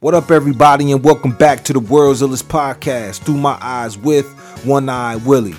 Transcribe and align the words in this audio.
What 0.00 0.14
up, 0.14 0.30
everybody, 0.30 0.92
and 0.92 1.02
welcome 1.02 1.32
back 1.32 1.64
to 1.64 1.72
the 1.72 1.80
World's 1.80 2.22
Illest 2.22 2.44
Podcast, 2.44 3.18
Through 3.24 3.38
My 3.38 3.58
Eyes 3.60 3.98
with 3.98 4.28
One 4.64 4.88
Eye 4.88 5.16
Willie. 5.16 5.56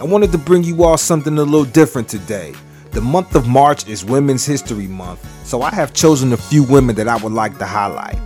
I 0.00 0.04
wanted 0.04 0.32
to 0.32 0.38
bring 0.38 0.64
you 0.64 0.82
all 0.82 0.96
something 0.96 1.36
a 1.36 1.42
little 1.42 1.66
different 1.66 2.08
today. 2.08 2.54
The 2.92 3.02
month 3.02 3.34
of 3.34 3.46
March 3.46 3.86
is 3.86 4.02
Women's 4.02 4.46
History 4.46 4.86
Month, 4.86 5.46
so 5.46 5.60
I 5.60 5.68
have 5.74 5.92
chosen 5.92 6.32
a 6.32 6.38
few 6.38 6.62
women 6.62 6.96
that 6.96 7.06
I 7.06 7.16
would 7.16 7.34
like 7.34 7.58
to 7.58 7.66
highlight. 7.66 8.16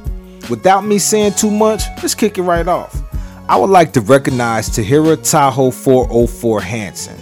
Without 0.48 0.84
me 0.84 1.00
saying 1.00 1.32
too 1.32 1.50
much, 1.50 1.82
let's 2.00 2.14
kick 2.14 2.38
it 2.38 2.42
right 2.42 2.68
off. 2.68 2.96
I 3.48 3.56
would 3.56 3.70
like 3.70 3.92
to 3.94 4.00
recognize 4.00 4.68
Taheera 4.68 5.20
Tahoe 5.28 5.72
404 5.72 6.60
Hansen. 6.60 7.18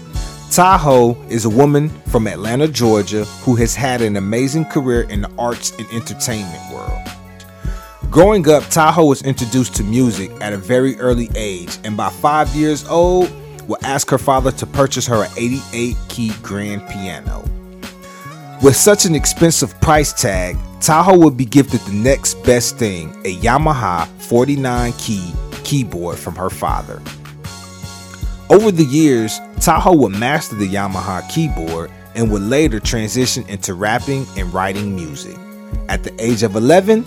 Tahoe 0.51 1.17
is 1.31 1.47
a 1.47 1.51
woman 1.51 1.89
from 2.11 2.27
Atlanta, 2.27 2.69
Georgia, 2.69 3.25
who 3.25 3.55
has 3.55 3.75
had 3.75 4.03
an 4.03 4.19
amazing 4.19 4.67
career 4.67 5.09
in 5.09 5.23
the 5.23 5.31
arts 5.39 5.71
and 5.79 5.91
entertainment 5.91 6.61
world. 6.71 7.14
Growing 8.15 8.49
up, 8.49 8.62
Tahoe 8.69 9.07
was 9.07 9.23
introduced 9.23 9.75
to 9.75 9.83
music 9.83 10.30
at 10.41 10.52
a 10.52 10.57
very 10.57 10.97
early 11.01 11.29
age, 11.34 11.79
and 11.83 11.97
by 11.97 12.11
five 12.11 12.48
years 12.51 12.87
old, 12.87 13.29
would 13.66 13.83
ask 13.83 14.09
her 14.09 14.19
father 14.19 14.52
to 14.52 14.66
purchase 14.66 15.05
her 15.05 15.25
an 15.25 15.30
88 15.37 15.97
key 16.09 16.33
grand 16.41 16.88
piano. 16.88 17.43
With 18.62 18.77
such 18.77 19.05
an 19.05 19.16
expensive 19.16 19.80
price 19.80 20.12
tag, 20.12 20.57
Tahoe 20.80 21.19
would 21.19 21.37
be 21.37 21.45
gifted 21.45 21.80
the 21.80 21.93
next 21.93 22.35
best 22.45 22.79
thing 22.79 23.11
a 23.24 23.37
Yamaha 23.38 24.07
49 24.23 24.93
key 24.93 25.33
keyboard 25.65 26.16
from 26.16 26.37
her 26.37 26.51
father. 26.51 27.02
Over 28.49 28.71
the 28.71 28.85
years, 28.85 29.41
Tahoe 29.60 29.96
would 29.96 30.12
master 30.12 30.55
the 30.55 30.69
Yamaha 30.69 31.29
keyboard 31.29 31.91
and 32.15 32.30
would 32.30 32.43
later 32.43 32.79
transition 32.79 33.45
into 33.49 33.74
rapping 33.74 34.24
and 34.37 34.55
writing 34.55 34.95
music. 34.95 35.37
At 35.88 36.05
the 36.05 36.15
age 36.24 36.45
of 36.45 36.55
11, 36.55 37.05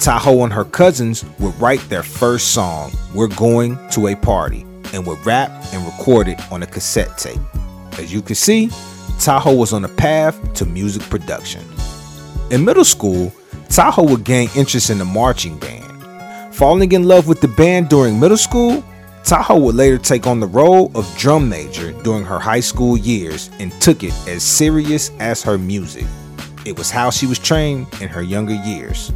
Tahoe 0.00 0.44
and 0.44 0.52
her 0.52 0.64
cousins 0.64 1.24
would 1.38 1.58
write 1.60 1.80
their 1.88 2.02
first 2.02 2.52
song, 2.52 2.92
We're 3.14 3.28
Going 3.28 3.78
to 3.90 4.08
a 4.08 4.16
Party, 4.16 4.66
and 4.92 5.06
would 5.06 5.24
rap 5.24 5.50
and 5.72 5.84
record 5.86 6.28
it 6.28 6.40
on 6.52 6.62
a 6.62 6.66
cassette 6.66 7.16
tape. 7.16 7.40
As 7.98 8.12
you 8.12 8.20
can 8.20 8.34
see, 8.34 8.70
Tahoe 9.18 9.54
was 9.54 9.72
on 9.72 9.84
a 9.84 9.88
path 9.88 10.54
to 10.54 10.66
music 10.66 11.02
production. 11.04 11.64
In 12.50 12.64
middle 12.64 12.84
school, 12.84 13.32
Tahoe 13.68 14.04
would 14.04 14.24
gain 14.24 14.50
interest 14.54 14.90
in 14.90 14.98
the 14.98 15.04
marching 15.04 15.58
band. 15.58 16.54
Falling 16.54 16.92
in 16.92 17.04
love 17.04 17.26
with 17.26 17.40
the 17.40 17.48
band 17.48 17.88
during 17.88 18.20
middle 18.20 18.36
school, 18.36 18.84
Tahoe 19.24 19.58
would 19.58 19.74
later 19.74 19.96
take 19.96 20.26
on 20.26 20.38
the 20.38 20.46
role 20.46 20.92
of 20.94 21.12
drum 21.16 21.48
major 21.48 21.92
during 22.02 22.24
her 22.24 22.38
high 22.38 22.60
school 22.60 22.96
years 22.96 23.48
and 23.58 23.72
took 23.80 24.02
it 24.02 24.12
as 24.28 24.42
serious 24.42 25.10
as 25.18 25.42
her 25.42 25.56
music. 25.56 26.04
It 26.66 26.76
was 26.76 26.90
how 26.90 27.10
she 27.10 27.26
was 27.26 27.38
trained 27.38 27.86
in 28.00 28.08
her 28.08 28.22
younger 28.22 28.54
years. 28.54 29.10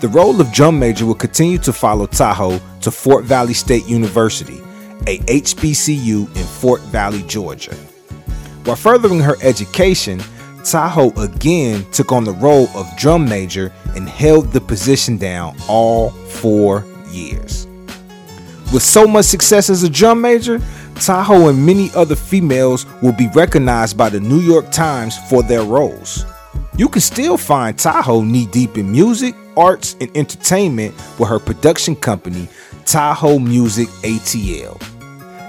The 0.00 0.08
role 0.08 0.40
of 0.40 0.50
drum 0.50 0.78
major 0.78 1.04
will 1.04 1.14
continue 1.14 1.58
to 1.58 1.74
follow 1.74 2.06
Tahoe 2.06 2.58
to 2.80 2.90
Fort 2.90 3.26
Valley 3.26 3.52
State 3.52 3.86
University, 3.86 4.62
a 5.06 5.18
HBCU 5.18 6.26
in 6.34 6.42
Fort 6.42 6.80
Valley, 6.84 7.22
Georgia. 7.24 7.74
While 8.64 8.76
furthering 8.76 9.20
her 9.20 9.36
education, 9.42 10.22
Tahoe 10.64 11.12
again 11.20 11.84
took 11.92 12.12
on 12.12 12.24
the 12.24 12.32
role 12.32 12.68
of 12.74 12.86
drum 12.96 13.28
major 13.28 13.74
and 13.94 14.08
held 14.08 14.52
the 14.52 14.60
position 14.62 15.18
down 15.18 15.54
all 15.68 16.08
four 16.08 16.86
years. 17.10 17.66
With 18.72 18.82
so 18.82 19.06
much 19.06 19.26
success 19.26 19.68
as 19.68 19.82
a 19.82 19.90
drum 19.90 20.22
major, 20.22 20.62
Tahoe 20.94 21.48
and 21.48 21.66
many 21.66 21.90
other 21.94 22.16
females 22.16 22.86
will 23.02 23.12
be 23.12 23.28
recognized 23.34 23.98
by 23.98 24.08
the 24.08 24.20
New 24.20 24.40
York 24.40 24.70
Times 24.70 25.18
for 25.28 25.42
their 25.42 25.62
roles. 25.62 26.24
You 26.78 26.88
can 26.88 27.02
still 27.02 27.36
find 27.36 27.78
Tahoe 27.78 28.22
knee 28.22 28.46
deep 28.46 28.78
in 28.78 28.90
music, 28.90 29.34
arts, 29.56 29.96
and 30.00 30.14
entertainment 30.16 30.94
with 31.18 31.28
her 31.28 31.38
production 31.38 31.96
company, 31.96 32.48
Tahoe 32.86 33.38
Music 33.38 33.88
ATL. 34.02 34.80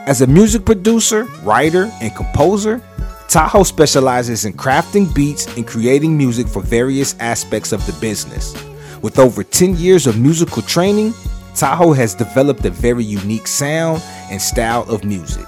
As 0.07 0.21
a 0.21 0.27
music 0.27 0.65
producer, 0.65 1.25
writer, 1.43 1.91
and 2.01 2.15
composer, 2.15 2.81
Tahoe 3.27 3.63
specializes 3.63 4.45
in 4.45 4.53
crafting 4.53 5.13
beats 5.15 5.45
and 5.55 5.65
creating 5.65 6.17
music 6.17 6.47
for 6.47 6.61
various 6.61 7.15
aspects 7.19 7.71
of 7.71 7.85
the 7.85 7.93
business. 8.01 8.53
With 9.01 9.19
over 9.19 9.43
10 9.43 9.77
years 9.77 10.05
of 10.05 10.19
musical 10.19 10.61
training, 10.61 11.13
Tahoe 11.55 11.93
has 11.93 12.13
developed 12.13 12.65
a 12.65 12.69
very 12.69 13.03
unique 13.03 13.47
sound 13.47 14.01
and 14.29 14.41
style 14.41 14.83
of 14.89 15.03
music. 15.03 15.45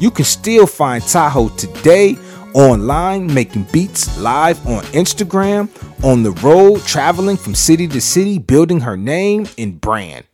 You 0.00 0.10
can 0.10 0.24
still 0.24 0.66
find 0.66 1.02
Tahoe 1.02 1.48
today 1.50 2.16
online, 2.54 3.32
making 3.32 3.66
beats 3.72 4.18
live 4.18 4.64
on 4.66 4.82
Instagram, 4.92 5.68
on 6.04 6.22
the 6.22 6.32
road, 6.32 6.82
traveling 6.82 7.36
from 7.36 7.54
city 7.54 7.86
to 7.88 8.00
city, 8.00 8.38
building 8.38 8.80
her 8.80 8.96
name 8.96 9.46
and 9.56 9.80
brand. 9.80 10.24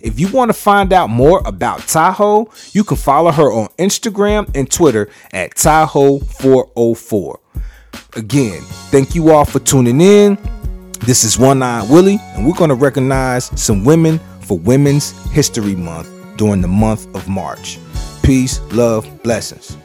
If 0.00 0.20
you 0.20 0.28
want 0.28 0.50
to 0.50 0.52
find 0.52 0.92
out 0.92 1.08
more 1.08 1.40
about 1.46 1.80
Tahoe, 1.88 2.50
you 2.72 2.84
can 2.84 2.98
follow 2.98 3.30
her 3.30 3.50
on 3.50 3.68
Instagram 3.78 4.54
and 4.54 4.70
Twitter 4.70 5.08
at 5.32 5.54
Tahoe404. 5.54 7.38
Again, 8.16 8.60
thank 8.90 9.14
you 9.14 9.30
all 9.30 9.44
for 9.44 9.60
tuning 9.60 10.00
in. 10.00 10.38
This 11.00 11.24
is 11.24 11.38
One 11.38 11.62
Eye 11.62 11.86
Willie, 11.90 12.18
and 12.34 12.46
we're 12.46 12.54
going 12.54 12.68
to 12.68 12.74
recognize 12.74 13.46
some 13.60 13.84
women 13.84 14.20
for 14.40 14.58
Women's 14.58 15.12
History 15.30 15.74
Month 15.74 16.10
during 16.36 16.60
the 16.60 16.68
month 16.68 17.06
of 17.14 17.26
March. 17.28 17.78
Peace, 18.22 18.60
love, 18.72 19.08
blessings. 19.22 19.76